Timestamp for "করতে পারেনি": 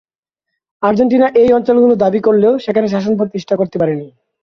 3.55-4.07